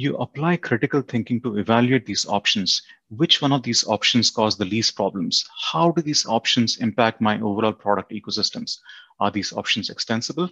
You 0.00 0.16
apply 0.18 0.58
critical 0.58 1.02
thinking 1.02 1.40
to 1.40 1.58
evaluate 1.58 2.06
these 2.06 2.24
options. 2.24 2.82
Which 3.08 3.42
one 3.42 3.50
of 3.50 3.64
these 3.64 3.84
options 3.88 4.30
cause 4.30 4.56
the 4.56 4.64
least 4.64 4.94
problems? 4.94 5.44
How 5.72 5.90
do 5.90 6.00
these 6.00 6.24
options 6.24 6.76
impact 6.76 7.20
my 7.20 7.40
overall 7.40 7.72
product 7.72 8.12
ecosystems? 8.12 8.78
Are 9.18 9.32
these 9.32 9.52
options 9.52 9.90
extensible? 9.90 10.50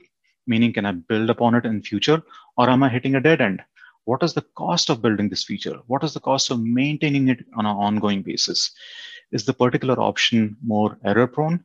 Meaning, 0.48 0.72
can 0.72 0.84
I 0.84 0.90
build 0.90 1.30
upon 1.30 1.54
it 1.54 1.64
in 1.64 1.80
future 1.80 2.20
or 2.56 2.68
am 2.68 2.82
I 2.82 2.88
hitting 2.88 3.14
a 3.14 3.20
dead 3.20 3.40
end? 3.40 3.62
What 4.04 4.24
is 4.24 4.34
the 4.34 4.44
cost 4.56 4.90
of 4.90 5.00
building 5.00 5.28
this 5.28 5.44
feature? 5.44 5.78
What 5.86 6.02
is 6.02 6.12
the 6.12 6.18
cost 6.18 6.50
of 6.50 6.60
maintaining 6.60 7.28
it 7.28 7.44
on 7.56 7.66
an 7.66 7.76
ongoing 7.76 8.22
basis? 8.22 8.72
Is 9.30 9.44
the 9.44 9.54
particular 9.54 9.94
option 10.00 10.56
more 10.60 10.98
error 11.04 11.28
prone? 11.28 11.64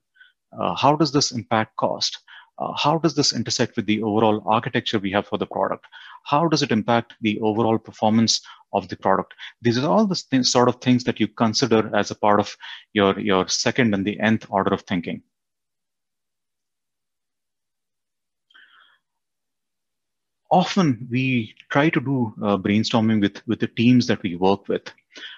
Uh, 0.56 0.76
how 0.76 0.96
does 0.96 1.12
this 1.12 1.32
impact 1.32 1.78
cost? 1.78 2.20
Uh, 2.58 2.74
how 2.74 2.98
does 2.98 3.16
this 3.16 3.34
intersect 3.34 3.76
with 3.76 3.86
the 3.86 4.02
overall 4.04 4.44
architecture 4.46 5.00
we 5.00 5.12
have 5.12 5.28
for 5.28 5.38
the 5.38 5.48
product? 5.48 5.86
How 6.26 6.48
does 6.48 6.62
it 6.62 6.72
impact 6.72 7.14
the 7.22 7.40
overall 7.42 7.78
performance 7.78 8.42
of 8.74 8.88
the 8.88 8.98
product? 8.98 9.34
These 9.62 9.78
are 9.80 9.90
all 9.90 10.06
the 10.06 10.22
th 10.32 10.46
sort 10.46 10.70
of 10.70 10.76
things 10.76 11.04
that 11.06 11.20
you 11.20 11.28
consider 11.28 11.90
as 11.96 12.12
a 12.12 12.16
part 12.16 12.40
of 12.40 12.56
your, 12.94 13.20
your 13.20 13.48
second 13.48 13.94
and 13.96 14.06
the 14.06 14.20
nth 14.20 14.46
order 14.50 14.74
of 14.74 14.82
thinking. 14.82 15.24
often 20.52 21.08
we 21.10 21.56
try 21.70 21.90
to 21.90 22.02
do 22.02 22.34
uh, 22.44 22.58
brainstorming 22.58 23.22
with, 23.22 23.42
with 23.48 23.60
the 23.60 23.68
teams 23.68 24.06
that 24.08 24.22
we 24.22 24.36
work 24.36 24.68
with. 24.68 24.84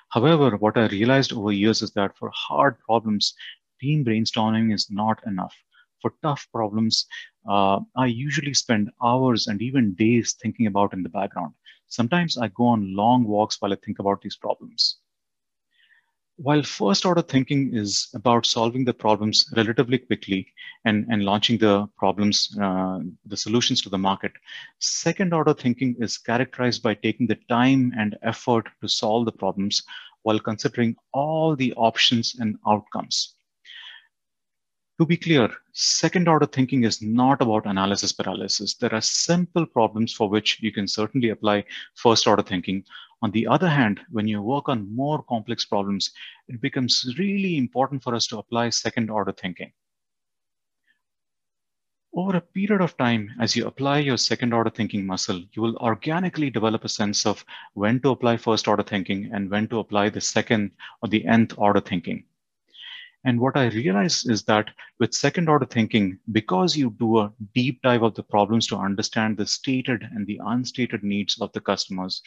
However, 0.10 0.58
what 0.58 0.78
I 0.78 0.88
realized 0.88 1.34
over 1.34 1.52
years 1.52 1.82
is 1.82 1.92
that 1.92 2.18
for 2.18 2.32
hard 2.34 2.78
problems, 2.80 3.34
team 3.80 4.04
brainstorming 4.04 4.74
is 4.74 4.88
not 4.90 5.20
enough. 5.26 5.56
For 6.04 6.14
tough 6.22 6.48
problems, 6.52 7.08
uh, 7.50 7.80
I 7.98 8.06
usually 8.06 8.54
spend 8.54 8.92
hours 9.02 9.48
and 9.48 9.60
even 9.60 9.96
days 9.96 10.34
thinking 10.40 10.68
about 10.68 10.94
in 10.94 11.02
the 11.02 11.10
background. 11.10 11.56
Sometimes 11.88 12.38
I 12.38 12.50
go 12.50 12.68
on 12.68 12.96
long 12.96 13.24
walks 13.24 13.60
while 13.60 13.74
I 13.74 13.78
think 13.84 13.98
about 13.98 14.22
these 14.22 14.38
problems 14.38 15.00
while 16.38 16.64
first 16.64 17.06
order 17.06 17.22
thinking 17.22 17.74
is 17.74 18.10
about 18.16 18.46
solving 18.46 18.84
the 18.84 18.94
problems 18.94 19.46
relatively 19.56 20.00
quickly 20.00 20.48
and, 20.84 21.06
and 21.10 21.24
launching 21.24 21.58
the 21.58 21.88
problems, 21.98 22.58
uh, 22.60 23.00
the 23.26 23.38
solutions 23.38 23.82
to 23.82 23.90
the 23.90 23.98
market, 23.98 24.32
second 24.80 25.34
order 25.34 25.54
thinking 25.54 25.96
is 26.00 26.18
characterized 26.18 26.82
by 26.82 26.96
taking 26.96 27.28
the 27.28 27.38
time 27.50 27.94
and 27.98 28.18
effort 28.24 28.68
to 28.82 28.88
solve 28.88 29.26
the 29.26 29.32
problems 29.32 29.84
while 30.24 30.40
considering 30.40 30.96
all 31.14 31.56
the 31.56 31.74
options 31.74 32.36
and 32.40 32.58
outcomes. 32.68 33.36
To 35.00 35.08
be 35.08 35.18
clear, 35.18 35.50
second 35.72 36.28
order 36.28 36.46
thinking 36.46 36.84
is 36.84 37.02
not 37.02 37.42
about 37.42 37.66
analysis 37.66 38.12
paralysis. 38.12 38.76
There 38.76 38.94
are 38.94 39.02
simple 39.02 39.66
problems 39.66 40.14
for 40.14 40.30
which 40.30 40.62
you 40.62 40.72
can 40.72 40.88
certainly 40.88 41.30
apply 41.30 41.66
first 41.96 42.28
order 42.28 42.44
thinking. 42.44 42.86
On 43.24 43.32
the 43.32 43.48
other 43.48 43.68
hand, 43.68 44.02
when 44.12 44.28
you 44.28 44.40
work 44.44 44.70
on 44.70 44.96
more 44.96 45.24
complex 45.24 45.66
problems, 45.66 46.12
it 46.48 46.62
becomes 46.62 47.16
really 47.18 47.58
important 47.58 48.04
for 48.04 48.14
us 48.14 48.28
to 48.28 48.38
apply 48.38 48.70
second 48.70 49.10
order 49.10 49.32
thinking. 49.32 49.72
Over 52.14 52.38
a 52.38 52.42
period 52.42 52.82
of 52.82 52.96
time, 52.96 53.32
as 53.40 53.56
you 53.56 53.66
apply 53.66 53.98
your 53.98 54.18
second 54.18 54.54
order 54.54 54.70
thinking 54.70 55.08
muscle, 55.08 55.42
you 55.54 55.64
will 55.64 55.76
organically 55.78 56.52
develop 56.52 56.84
a 56.84 56.90
sense 56.90 57.26
of 57.26 57.44
when 57.74 58.00
to 58.02 58.12
apply 58.12 58.38
first 58.38 58.68
order 58.68 58.84
thinking 58.84 59.32
and 59.34 59.50
when 59.50 59.68
to 59.70 59.80
apply 59.80 60.10
the 60.10 60.22
second 60.22 60.70
or 61.02 61.10
the 61.10 61.26
nth 61.26 61.56
order 61.58 61.82
thinking. 61.82 62.26
And 63.26 63.40
what 63.40 63.56
I 63.56 63.68
realize 63.68 64.26
is 64.26 64.44
that 64.44 64.70
with 65.00 65.14
second 65.14 65.48
order 65.48 65.66
thinking, 65.66 66.20
because 66.32 66.76
you 66.76 66.90
do 67.00 67.20
a 67.20 67.32
deep 67.56 67.82
dive 67.82 68.04
of 68.04 68.16
the 68.16 68.24
problems 68.24 68.68
to 68.68 68.78
understand 68.78 69.38
the 69.38 69.46
stated 69.46 70.04
and 70.14 70.28
the 70.28 70.42
unstated 70.46 71.04
needs 71.04 71.40
of 71.40 71.52
the 71.54 71.62
customers, 71.62 72.22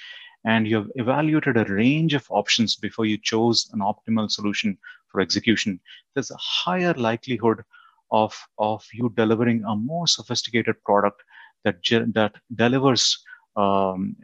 and 0.47 0.67
you 0.67 0.77
have 0.77 0.91
evaluated 0.95 1.57
a 1.57 1.65
range 1.73 2.15
of 2.15 2.27
options 2.31 2.77
before 2.77 3.05
you 3.05 3.19
chose 3.19 3.69
an 3.75 3.81
optimal 3.81 4.31
solution 4.31 4.79
for 5.09 5.21
execution, 5.21 5.81
there's 6.15 6.31
a 6.31 6.37
higher 6.39 6.95
likelihood 6.95 7.63
of, 8.11 8.35
of 8.59 8.85
you 8.93 9.13
delivering 9.17 9.65
a 9.65 9.77
more 9.77 10.07
sophisticated 10.07 10.77
product 10.85 11.23
that, 11.65 11.77
that 12.15 12.33
delivers 12.55 13.23
um, 13.57 14.17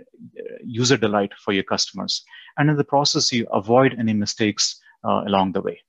user 0.64 0.96
delight 0.96 1.32
for 1.44 1.52
your 1.52 1.64
customers. 1.64 2.24
And 2.56 2.70
in 2.70 2.76
the 2.76 2.84
process, 2.84 3.32
you 3.32 3.46
avoid 3.52 3.96
any 3.98 4.12
mistakes 4.12 4.80
uh, 5.04 5.24
along 5.26 5.52
the 5.52 5.62
way. 5.62 5.80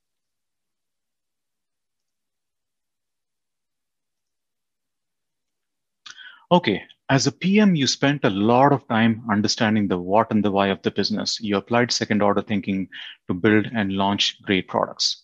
Okay, 6.54 6.84
as 7.10 7.26
a 7.26 7.32
PM, 7.32 7.74
you 7.74 7.88
spent 7.88 8.24
a 8.24 8.30
lot 8.30 8.74
of 8.74 8.88
time 8.88 9.26
understanding 9.28 9.88
the 9.88 9.98
what 9.98 10.30
and 10.30 10.46
the 10.46 10.52
why 10.52 10.68
of 10.68 10.80
the 10.84 10.92
business. 10.92 11.40
You 11.42 11.58
applied 11.58 11.92
second 11.92 12.22
order 12.22 12.44
thinking 12.44 12.90
to 13.28 13.34
build 13.34 13.66
and 13.74 13.94
launch 13.94 14.40
great 14.44 14.68
products. 14.68 15.24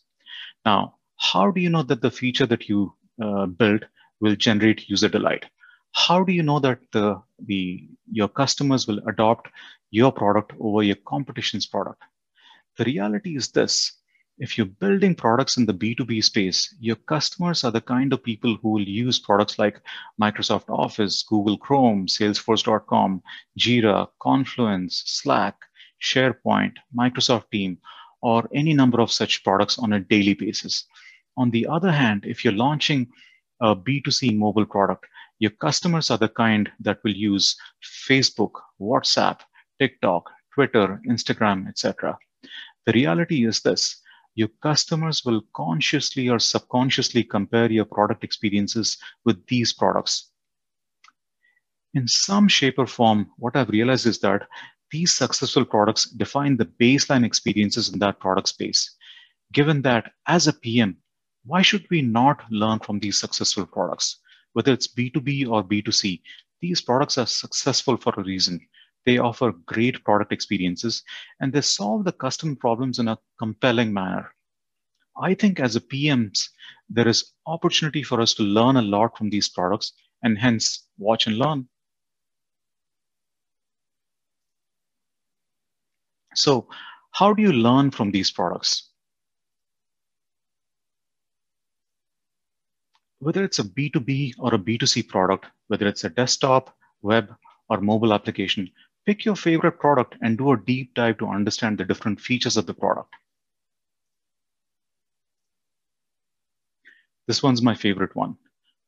Now, 0.66 0.96
how 1.18 1.52
do 1.52 1.62
you 1.62 1.70
know 1.70 1.84
that 1.84 2.02
the 2.02 2.10
feature 2.10 2.48
that 2.48 2.68
you 2.68 2.96
uh, 3.22 3.46
build 3.46 3.86
will 4.20 4.36
generate 4.36 4.90
user 4.90 5.08
delight? 5.08 5.46
How 5.92 6.24
do 6.24 6.32
you 6.32 6.42
know 6.42 6.58
that 6.62 6.80
the, 6.94 7.22
the, 7.46 7.88
your 8.12 8.28
customers 8.28 8.88
will 8.88 9.08
adopt 9.08 9.52
your 9.92 10.12
product 10.12 10.54
over 10.60 10.82
your 10.82 10.98
competition's 11.06 11.68
product? 11.68 12.02
The 12.78 12.86
reality 12.86 13.36
is 13.36 13.52
this 13.52 13.99
if 14.40 14.58
you're 14.58 14.68
building 14.68 15.14
products 15.14 15.58
in 15.58 15.66
the 15.66 15.74
B2B 15.74 16.24
space, 16.24 16.74
your 16.80 16.96
customers 16.96 17.66
are 17.66 17.72
the 17.72 17.82
kind 17.82 18.14
of 18.14 18.24
people 18.24 18.56
who 18.62 18.70
will 18.70 18.88
use 18.88 19.20
products 19.20 19.60
like 19.60 19.82
Microsoft 20.20 20.70
Office, 20.70 21.24
Google 21.24 21.58
Chrome, 21.58 22.08
Salesforce.com, 22.08 23.22
Jira, 23.60 24.08
Confluence, 24.22 25.04
Slack, 25.06 25.56
SharePoint, 26.02 26.74
Microsoft 26.98 27.52
Team, 27.52 27.80
or 28.22 28.48
any 28.54 28.74
number 28.74 29.02
of 29.02 29.12
such 29.12 29.44
products 29.44 29.78
on 29.78 29.92
a 29.92 30.00
daily 30.00 30.34
basis. 30.34 30.86
On 31.36 31.52
the 31.52 31.68
other 31.68 31.92
hand, 31.92 32.26
if 32.26 32.46
you're 32.46 32.54
launching 32.54 33.08
a 33.62 33.76
B2C 33.76 34.38
mobile 34.38 34.66
product, 34.66 35.06
your 35.40 35.52
customers 35.52 36.10
are 36.12 36.18
the 36.18 36.30
kind 36.30 36.72
that 36.80 37.00
will 37.04 37.16
use 37.16 37.58
Facebook, 38.08 38.52
WhatsApp, 38.80 39.40
TikTok, 39.80 40.30
Twitter, 40.54 41.02
Instagram, 41.08 41.68
etc. 41.68 42.18
The 42.86 42.94
reality 42.94 43.46
is 43.46 43.62
this 43.62 44.02
your 44.40 44.48
customers 44.62 45.26
will 45.26 45.42
consciously 45.54 46.30
or 46.30 46.40
subconsciously 46.40 47.26
compare 47.26 47.70
your 47.70 47.84
product 47.84 48.24
experiences 48.24 48.98
with 49.26 49.46
these 49.48 49.74
products. 49.74 50.30
In 51.94 52.08
some 52.08 52.48
shape 52.48 52.80
or 52.80 52.88
form, 52.88 53.30
what 53.38 53.58
I've 53.58 53.68
realized 53.68 54.06
is 54.06 54.20
that 54.20 54.48
these 54.92 55.14
successful 55.14 55.66
products 55.66 56.06
define 56.12 56.56
the 56.56 56.72
baseline 56.80 57.26
experiences 57.26 57.90
in 57.92 58.00
that 58.00 58.22
product 58.22 58.48
space. 58.48 58.96
Given 59.52 59.82
that 59.82 60.14
as 60.26 60.48
a 60.48 60.54
PM, 60.54 60.96
why 61.44 61.62
should 61.62 61.86
we 61.90 62.02
not 62.02 62.50
learn 62.50 62.80
from 62.80 63.00
these 63.00 63.20
successful 63.20 63.66
products? 63.66 64.20
Whether 64.54 64.72
it's 64.72 64.88
B2B 64.88 65.50
or 65.50 65.66
B2C, 65.66 66.22
these 66.62 66.80
products 66.80 67.18
are 67.18 67.28
successful 67.28 67.98
for 67.98 68.14
a 68.16 68.24
reason. 68.24 68.62
They 69.06 69.18
offer 69.18 69.52
great 69.66 70.04
product 70.04 70.32
experiences 70.32 71.04
and 71.40 71.52
they 71.52 71.62
solve 71.62 72.04
the 72.04 72.12
customer 72.12 72.56
problems 72.56 73.00
in 73.00 73.08
a 73.08 73.18
compelling 73.40 73.94
manner. 73.94 74.34
I 75.22 75.34
think 75.34 75.60
as 75.60 75.76
a 75.76 75.82
PMs, 75.82 76.50
there 76.90 77.08
is 77.08 77.34
opportunity 77.46 78.04
for 78.04 78.22
us 78.22 78.34
to 78.36 78.44
learn 78.44 78.78
a 78.78 78.82
lot 78.82 79.18
from 79.18 79.30
these 79.30 79.50
products 79.50 79.94
and 80.24 80.38
hence 80.38 80.88
watch 80.98 81.28
and 81.28 81.38
learn. 81.38 81.68
So 86.36 86.70
how 87.12 87.34
do 87.34 87.42
you 87.42 87.52
learn 87.52 87.92
from 87.92 88.12
these 88.12 88.32
products? 88.32 88.92
Whether 93.20 93.44
it's 93.44 93.60
a 93.60 93.66
B2B 93.66 94.36
or 94.40 94.54
a 94.54 94.58
B2C 94.58 95.08
product, 95.10 95.48
whether 95.68 95.86
it's 95.88 96.06
a 96.06 96.10
desktop, 96.10 96.78
web, 97.02 97.36
or 97.70 97.82
mobile 97.82 98.14
application, 98.14 98.70
Pick 99.06 99.26
your 99.26 99.36
favorite 99.36 99.80
product 99.80 100.16
and 100.22 100.38
do 100.38 100.52
a 100.52 100.58
deep 100.58 100.94
dive 100.94 101.18
to 101.20 101.28
understand 101.28 101.78
the 101.78 101.86
different 101.86 102.20
features 102.20 102.58
of 102.58 102.66
the 102.66 102.74
product. 102.74 103.14
This 107.28 107.44
one's 107.44 107.62
my 107.62 107.76
favorite 107.76 108.16
one. 108.16 108.38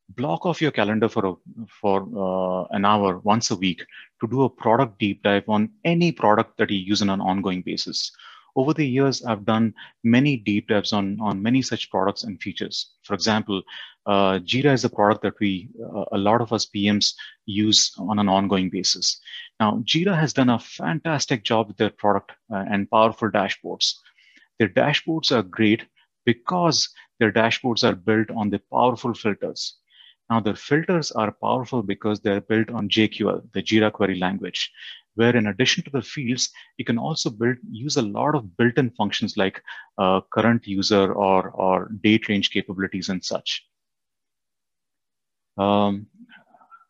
Block 0.10 0.46
off 0.46 0.62
your 0.62 0.72
calendar 0.72 1.08
for, 1.08 1.26
a, 1.26 1.66
for 1.68 2.02
uh, 2.02 2.68
an 2.76 2.86
hour 2.86 3.20
once 3.20 3.52
a 3.52 3.56
week 3.56 3.86
to 4.20 4.28
do 4.28 4.44
a 4.44 4.50
product 4.50 5.00
deep 5.00 5.24
dive 5.24 5.48
on 5.48 5.70
any 5.86 6.12
product 6.12 6.58
that 6.58 6.70
you 6.70 6.80
use 6.80 7.02
on 7.02 7.10
an 7.10 7.22
ongoing 7.22 7.62
basis. 7.62 8.12
Over 8.56 8.74
the 8.74 8.86
years, 8.88 9.24
I've 9.24 9.46
done 9.46 9.74
many 10.04 10.38
deep 10.38 10.68
dives 10.68 10.94
on, 10.94 11.20
on 11.22 11.42
many 11.42 11.62
such 11.62 11.90
products 11.90 12.24
and 12.24 12.42
features. 12.42 12.92
For 13.04 13.14
example, 13.14 13.62
uh, 14.06 14.40
Jira 14.40 14.74
is 14.74 14.84
a 14.84 14.90
product 14.90 15.22
that 15.24 15.40
we, 15.40 15.70
uh, 15.84 16.06
a 16.12 16.18
lot 16.18 16.42
of 16.42 16.52
us 16.52 16.66
PMs 16.66 17.14
use 17.46 17.92
on 17.98 18.20
an 18.20 18.28
ongoing 18.28 18.70
basis. 18.70 19.20
Now, 19.60 19.84
Jira 19.86 20.18
has 20.20 20.34
done 20.34 20.50
a 20.50 20.60
fantastic 20.60 21.44
job 21.44 21.68
with 21.68 21.78
their 21.78 21.92
product 21.92 22.32
uh, 22.52 22.66
and 22.70 22.90
powerful 22.90 23.30
dashboards. 23.30 23.94
Their 24.60 24.70
dashboards 24.70 25.32
are 25.32 25.44
great 25.44 25.86
because 26.26 26.90
their 27.20 27.32
dashboards 27.32 27.84
are 27.84 27.96
built 27.96 28.30
on 28.32 28.50
the 28.50 28.62
powerful 28.72 29.14
filters. 29.14 29.78
Now, 30.30 30.40
the 30.40 30.56
filters 30.56 31.12
are 31.12 31.32
powerful 31.32 31.84
because 31.84 32.22
they're 32.22 32.42
built 32.42 32.70
on 32.72 32.90
JQL, 32.90 33.52
the 33.52 33.62
Jira 33.62 33.92
query 33.92 34.18
language, 34.18 34.72
where 35.16 35.36
in 35.36 35.48
addition 35.48 35.84
to 35.84 35.90
the 35.90 36.02
fields, 36.02 36.50
you 36.78 36.86
can 36.86 36.98
also 36.98 37.30
build 37.30 37.58
use 37.70 37.98
a 37.98 38.02
lot 38.02 38.36
of 38.36 38.56
built-in 38.58 38.90
functions 38.92 39.38
like 39.38 39.62
uh, 39.98 40.22
current 40.34 40.66
user 40.68 41.14
or, 41.14 41.50
or 41.50 41.92
date 42.02 42.30
range 42.30 42.52
capabilities 42.52 43.10
and 43.10 43.24
such. 43.24 43.66
Um, 45.58 46.08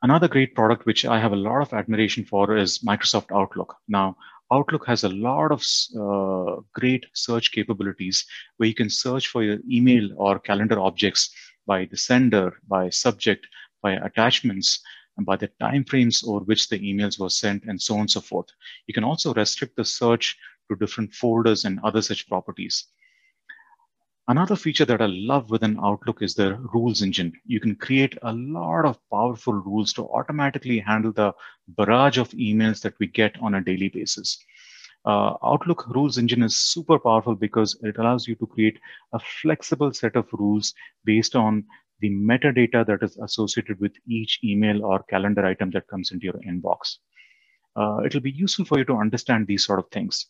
another 0.04 0.28
great 0.28 0.56
product 0.56 0.86
which 0.86 1.06
I 1.06 1.20
have 1.20 1.34
a 1.34 1.36
lot 1.36 1.62
of 1.62 1.74
admiration 1.74 2.26
for 2.26 2.56
is 2.56 2.80
Microsoft 2.80 3.36
Outlook. 3.36 3.76
Now, 3.88 4.16
Outlook 4.52 4.86
has 4.86 5.04
a 5.04 5.10
lot 5.10 5.52
of 5.52 5.64
uh, 5.98 6.62
great 6.74 7.06
search 7.14 7.52
capabilities 7.52 8.26
where 8.58 8.68
you 8.68 8.76
can 8.76 8.90
search 8.90 9.28
for 9.28 9.44
your 9.44 9.60
email 9.70 10.10
or 10.18 10.40
calendar 10.40 10.80
objects 10.80 11.34
by 11.66 11.86
the 11.86 11.98
sender, 11.98 12.60
by 12.68 12.90
subject, 12.90 13.48
by 13.82 13.94
attachments, 13.94 14.82
by 15.20 15.36
the 15.36 15.50
timeframes 15.62 16.28
over 16.28 16.44
which 16.46 16.70
the 16.70 16.80
emails 16.80 17.20
were 17.20 17.30
sent, 17.30 17.64
and 17.66 17.82
so 17.82 17.96
on 17.96 18.02
and 18.02 18.12
so 18.12 18.22
forth. 18.22 18.48
You 18.88 18.94
can 18.94 19.04
also 19.04 19.34
restrict 19.34 19.76
the 19.76 19.86
search 19.86 20.38
to 20.70 20.76
different 20.76 21.14
folders 21.14 21.66
and 21.66 21.80
other 21.84 22.02
such 22.02 22.28
properties. 22.28 22.88
Another 24.28 24.56
feature 24.56 24.86
that 24.86 25.02
I 25.02 25.08
love 25.08 25.50
within 25.50 25.78
Outlook 25.84 26.22
is 26.22 26.36
the 26.36 26.56
rules 26.74 27.02
engine. 27.02 27.34
You 27.46 27.60
can 27.60 27.76
create 27.76 28.18
a 28.22 28.32
lot 28.32 28.86
of 28.86 29.00
powerful 29.10 29.54
rules 29.54 29.92
to 29.94 30.04
automatically 30.04 30.80
handle 30.80 31.12
the 31.12 31.34
barrage 31.68 32.18
of 32.18 32.30
emails 32.30 32.82
that 32.82 32.94
we 33.00 33.08
get 33.08 33.36
on 33.42 33.56
a 33.56 33.62
daily 33.62 33.90
basis. 33.90 34.38
Uh, 35.06 35.34
Outlook 35.44 35.88
rules 35.90 36.18
engine 36.18 36.44
is 36.44 36.56
super 36.56 37.00
powerful 37.00 37.36
because 37.36 37.78
it 37.82 37.98
allows 37.98 38.28
you 38.28 38.36
to 38.36 38.46
create 38.46 38.80
a 39.14 39.20
flexible 39.42 39.92
set 39.92 40.16
of 40.16 40.28
rules 40.32 40.74
based 41.04 41.36
on 41.36 41.66
the 42.02 42.10
metadata 42.10 42.86
that 42.86 43.04
is 43.04 43.18
associated 43.18 43.80
with 43.80 43.94
each 44.08 44.40
email 44.44 44.84
or 44.84 45.04
calendar 45.04 45.46
item 45.46 45.72
that 45.72 45.88
comes 45.88 46.12
into 46.12 46.26
your 46.26 46.42
inbox. 46.48 46.98
Uh, 47.76 48.02
it'll 48.06 48.20
be 48.20 48.32
useful 48.32 48.66
for 48.66 48.78
you 48.78 48.86
to 48.86 48.96
understand 48.96 49.48
these 49.48 49.66
sort 49.66 49.80
of 49.80 49.90
things. 49.92 50.28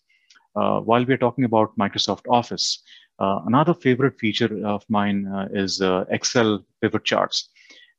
Uh, 0.56 0.80
while 0.82 1.06
we're 1.06 1.18
talking 1.18 1.46
about 1.46 1.76
Microsoft 1.78 2.26
Office, 2.30 2.84
uh, 3.20 3.40
another 3.46 3.74
favorite 3.74 4.20
feature 4.20 4.66
of 4.66 4.84
mine 4.90 5.28
uh, 5.28 5.48
is 5.54 5.82
uh, 5.82 6.06
Excel 6.10 6.66
pivot 6.82 7.06
charts. 7.06 7.50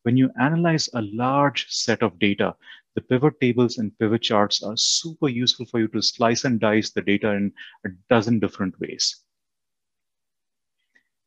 When 0.03 0.17
you 0.17 0.31
analyze 0.41 0.89
a 0.95 1.03
large 1.03 1.67
set 1.71 2.03
of 2.03 2.19
data, 2.19 2.55
the 2.95 3.01
pivot 3.01 3.41
tables 3.41 3.79
and 3.79 3.97
pivot 3.99 4.23
charts 4.23 4.63
are 4.63 4.77
super 4.77 5.29
useful 5.29 5.65
for 5.67 5.81
you 5.81 5.89
to 5.89 6.03
slice 6.03 6.45
and 6.45 6.61
dice 6.61 6.91
the 6.91 7.03
data 7.03 7.31
in 7.31 7.53
a 7.87 7.89
dozen 8.11 8.39
different 8.39 8.79
ways. 8.81 9.23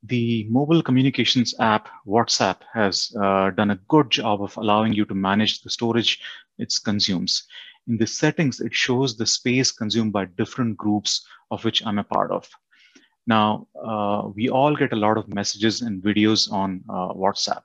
The 0.07 0.45
mobile 0.49 0.83
communications 0.83 1.55
app 1.59 1.89
WhatsApp 2.05 2.57
has 2.73 3.11
uh, 3.19 3.49
done 3.51 3.71
a 3.71 3.79
good 3.87 4.11
job 4.11 4.43
of 4.43 4.55
allowing 4.57 4.93
you 4.93 5.03
to 5.05 5.15
manage 5.15 5.61
the 5.61 5.69
storage 5.71 6.19
it 6.59 6.71
consumes. 6.83 7.47
In 7.87 7.97
the 7.97 8.05
settings, 8.05 8.59
it 8.59 8.73
shows 8.73 9.17
the 9.17 9.25
space 9.25 9.71
consumed 9.71 10.13
by 10.13 10.25
different 10.25 10.77
groups 10.77 11.25
of 11.49 11.63
which 11.63 11.83
I'm 11.85 11.97
a 11.97 12.03
part 12.03 12.29
of. 12.31 12.47
Now, 13.25 13.67
uh, 13.83 14.29
we 14.35 14.49
all 14.49 14.75
get 14.75 14.93
a 14.93 14.97
lot 14.97 15.17
of 15.17 15.33
messages 15.33 15.81
and 15.81 16.03
videos 16.03 16.51
on 16.51 16.83
uh, 16.87 17.13
WhatsApp. 17.13 17.63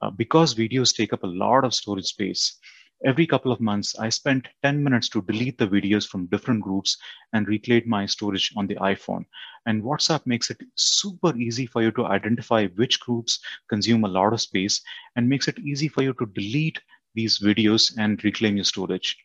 Uh, 0.00 0.10
because 0.10 0.54
videos 0.54 0.94
take 0.94 1.12
up 1.12 1.22
a 1.22 1.26
lot 1.26 1.64
of 1.64 1.74
storage 1.74 2.06
space, 2.06 2.58
every 3.04 3.26
couple 3.26 3.52
of 3.52 3.60
months, 3.60 3.98
I 3.98 4.08
spend 4.08 4.48
10 4.62 4.82
minutes 4.82 5.08
to 5.10 5.22
delete 5.22 5.58
the 5.58 5.68
videos 5.68 6.08
from 6.08 6.26
different 6.26 6.62
groups 6.62 6.96
and 7.32 7.46
reclaim 7.46 7.82
my 7.86 8.06
storage 8.06 8.52
on 8.56 8.66
the 8.66 8.76
iPhone. 8.76 9.24
And 9.66 9.82
WhatsApp 9.82 10.26
makes 10.26 10.50
it 10.50 10.60
super 10.74 11.36
easy 11.36 11.66
for 11.66 11.82
you 11.82 11.90
to 11.92 12.06
identify 12.06 12.66
which 12.68 13.00
groups 13.00 13.40
consume 13.68 14.04
a 14.04 14.08
lot 14.08 14.32
of 14.32 14.40
space 14.40 14.80
and 15.16 15.28
makes 15.28 15.48
it 15.48 15.58
easy 15.58 15.88
for 15.88 16.02
you 16.02 16.14
to 16.14 16.26
delete 16.26 16.80
these 17.14 17.38
videos 17.38 17.94
and 17.98 18.22
reclaim 18.24 18.56
your 18.56 18.64
storage. 18.64 19.16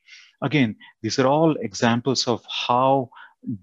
Again, 0.41 0.75
these 1.01 1.19
are 1.19 1.27
all 1.27 1.55
examples 1.57 2.27
of 2.27 2.45
how 2.47 3.09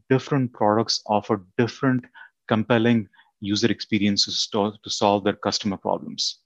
different 0.08 0.52
products 0.52 1.02
offer 1.06 1.44
different 1.58 2.04
compelling 2.48 3.08
user 3.40 3.70
experiences 3.70 4.48
to, 4.52 4.72
to 4.82 4.90
solve 4.90 5.24
their 5.24 5.36
customer 5.36 5.76
problems. 5.76 6.40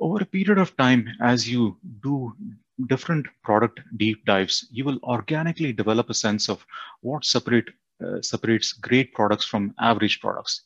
Over 0.00 0.22
a 0.22 0.26
period 0.26 0.56
of 0.56 0.74
time, 0.78 1.08
as 1.20 1.46
you 1.46 1.76
do 2.02 2.34
different 2.86 3.26
product 3.44 3.80
deep 3.98 4.24
dives, 4.24 4.66
you 4.72 4.82
will 4.84 4.98
organically 5.02 5.74
develop 5.74 6.08
a 6.08 6.14
sense 6.14 6.48
of 6.48 6.64
what 7.02 7.26
separate, 7.26 7.68
uh, 8.02 8.22
separates 8.22 8.72
great 8.72 9.12
products 9.12 9.44
from 9.44 9.74
average 9.78 10.20
products. 10.20 10.62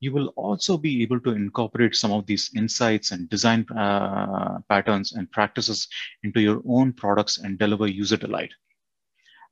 You 0.00 0.12
will 0.12 0.28
also 0.36 0.76
be 0.76 1.02
able 1.02 1.18
to 1.20 1.30
incorporate 1.30 1.96
some 1.96 2.12
of 2.12 2.26
these 2.26 2.50
insights 2.54 3.10
and 3.10 3.26
design 3.30 3.64
uh, 3.70 4.58
patterns 4.68 5.12
and 5.12 5.32
practices 5.32 5.88
into 6.22 6.42
your 6.42 6.60
own 6.68 6.92
products 6.92 7.38
and 7.38 7.58
deliver 7.58 7.86
user 7.86 8.18
delight. 8.18 8.52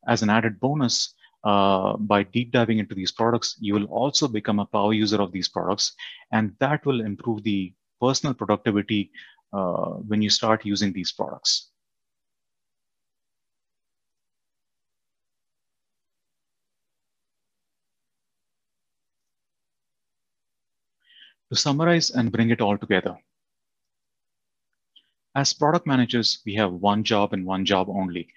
As 0.06 0.20
an 0.22 0.28
added 0.28 0.60
bonus, 0.60 1.14
uh, 1.44 1.96
by 1.96 2.22
deep 2.22 2.52
diving 2.52 2.78
into 2.80 2.94
these 2.94 3.12
products, 3.12 3.56
you 3.60 3.72
will 3.72 3.86
also 3.86 4.28
become 4.28 4.58
a 4.58 4.66
power 4.66 4.92
user 4.92 5.22
of 5.22 5.32
these 5.32 5.48
products, 5.48 5.94
and 6.32 6.54
that 6.58 6.84
will 6.84 7.00
improve 7.00 7.42
the 7.44 7.72
personal 8.02 8.34
productivity 8.34 9.10
uh, 9.52 9.92
when 10.10 10.20
you 10.20 10.30
start 10.30 10.66
using 10.66 10.92
these 10.92 11.12
products. 11.12 11.70
To 21.50 21.58
summarize 21.58 22.10
and 22.10 22.32
bring 22.32 22.50
it 22.50 22.60
all 22.60 22.78
together, 22.78 23.16
as 25.34 25.52
product 25.52 25.86
managers, 25.86 26.42
we 26.44 26.54
have 26.54 26.72
one 26.72 27.04
job 27.04 27.32
and 27.32 27.46
one 27.46 27.64
job 27.64 27.88
only, 27.88 28.28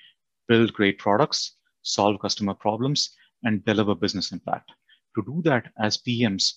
build 0.48 0.74
great 0.74 1.00
products, 1.00 1.56
solve 1.82 2.20
customer 2.22 2.54
problems, 2.54 3.16
and 3.44 3.64
deliver 3.66 3.96
business 3.96 4.32
impact. 4.32 4.72
To 5.16 5.24
do 5.24 5.42
that 5.44 5.72
as 5.80 5.98
PMs, 5.98 6.54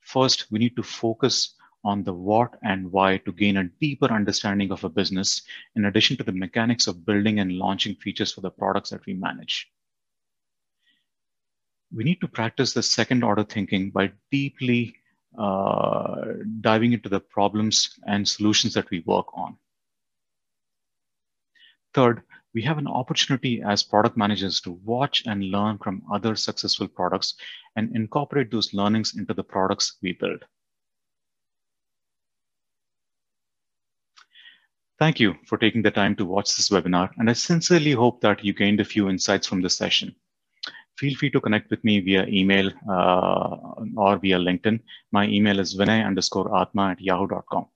first, 0.00 0.50
we 0.50 0.58
need 0.58 0.76
to 0.76 0.82
focus 0.82 1.54
on 1.86 2.02
the 2.02 2.12
what 2.12 2.58
and 2.62 2.90
why 2.90 3.18
to 3.18 3.32
gain 3.32 3.56
a 3.58 3.70
deeper 3.80 4.10
understanding 4.12 4.72
of 4.72 4.82
a 4.82 4.88
business, 4.88 5.42
in 5.76 5.84
addition 5.84 6.16
to 6.16 6.24
the 6.24 6.32
mechanics 6.32 6.88
of 6.88 7.06
building 7.06 7.38
and 7.38 7.52
launching 7.52 7.94
features 7.94 8.32
for 8.32 8.40
the 8.40 8.50
products 8.50 8.90
that 8.90 9.06
we 9.06 9.14
manage. 9.14 9.70
We 11.94 12.02
need 12.02 12.20
to 12.22 12.28
practice 12.28 12.72
the 12.72 12.82
second 12.82 13.22
order 13.22 13.44
thinking 13.44 13.90
by 13.90 14.12
deeply 14.32 14.96
uh, 15.38 16.24
diving 16.60 16.92
into 16.92 17.08
the 17.08 17.20
problems 17.20 17.98
and 18.06 18.26
solutions 18.26 18.74
that 18.74 18.90
we 18.90 19.04
work 19.06 19.26
on. 19.34 19.56
Third, 21.94 22.22
we 22.54 22.62
have 22.62 22.78
an 22.78 22.88
opportunity 22.88 23.62
as 23.62 23.82
product 23.82 24.16
managers 24.16 24.60
to 24.62 24.72
watch 24.84 25.22
and 25.26 25.50
learn 25.50 25.78
from 25.78 26.02
other 26.12 26.34
successful 26.34 26.88
products 26.88 27.34
and 27.76 27.94
incorporate 27.94 28.50
those 28.50 28.72
learnings 28.72 29.14
into 29.16 29.34
the 29.34 29.44
products 29.44 29.98
we 30.02 30.12
build. 30.12 30.42
Thank 34.98 35.20
you 35.20 35.34
for 35.46 35.58
taking 35.58 35.82
the 35.82 35.90
time 35.90 36.16
to 36.16 36.24
watch 36.24 36.56
this 36.56 36.70
webinar, 36.70 37.10
and 37.18 37.28
I 37.28 37.34
sincerely 37.34 37.92
hope 37.92 38.20
that 38.22 38.42
you 38.42 38.54
gained 38.54 38.80
a 38.80 38.84
few 38.84 39.10
insights 39.10 39.46
from 39.46 39.60
this 39.60 39.76
session. 39.76 40.14
Feel 40.98 41.14
free 41.16 41.30
to 41.30 41.40
connect 41.40 41.70
with 41.70 41.84
me 41.84 42.00
via 42.00 42.26
email 42.26 42.70
uh, 42.90 43.56
or 43.96 44.16
via 44.16 44.38
LinkedIn. 44.38 44.80
My 45.12 45.26
email 45.26 45.60
is 45.60 45.76
vinay 45.76 46.04
underscore 46.04 46.48
athma 46.48 46.92
at 46.92 47.00
yahoo.com. 47.00 47.66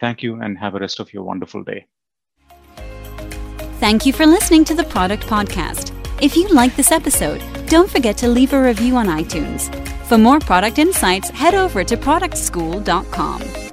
Thank 0.00 0.22
you 0.22 0.40
and 0.42 0.58
have 0.58 0.74
a 0.74 0.78
rest 0.78 1.00
of 1.00 1.12
your 1.14 1.22
wonderful 1.22 1.64
day. 1.64 1.86
Thank 3.80 4.04
you 4.04 4.12
for 4.12 4.26
listening 4.26 4.64
to 4.66 4.74
the 4.74 4.84
Product 4.84 5.26
Podcast. 5.26 5.92
If 6.22 6.36
you 6.36 6.48
like 6.48 6.76
this 6.76 6.92
episode, 6.92 7.42
don't 7.66 7.90
forget 7.90 8.18
to 8.18 8.28
leave 8.28 8.52
a 8.52 8.62
review 8.62 8.96
on 8.96 9.06
iTunes. 9.06 9.72
For 10.06 10.18
more 10.18 10.40
product 10.40 10.78
insights, 10.78 11.30
head 11.30 11.54
over 11.54 11.84
to 11.84 11.96
productschool.com. 11.96 13.65